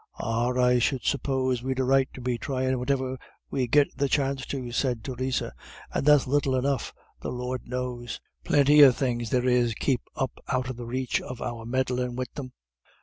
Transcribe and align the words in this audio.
"Ah, 0.17 0.47
I 0.59 0.79
should 0.79 1.03
suppose 1.03 1.61
we'd 1.61 1.77
a 1.79 1.83
right 1.83 2.09
to 2.15 2.21
be 2.21 2.35
thryin' 2.35 2.79
whativer 2.79 3.19
we 3.51 3.67
get 3.67 3.95
the 3.95 4.09
chance 4.09 4.47
to," 4.47 4.71
said 4.71 5.03
Theresa, 5.03 5.53
"and 5.93 6.07
that's 6.07 6.25
little 6.25 6.55
enough, 6.55 6.91
the 7.19 7.29
Lord 7.29 7.67
knows. 7.67 8.19
Plinty 8.43 8.81
of 8.81 8.95
things 8.97 9.29
there 9.29 9.45
is 9.45 9.75
kep' 9.75 10.01
up 10.15 10.39
out 10.47 10.71
of 10.71 10.77
the 10.77 10.87
raich 10.87 11.21
of 11.21 11.39
our 11.39 11.67
meddlin' 11.67 12.15
wid 12.15 12.29
them." 12.33 12.51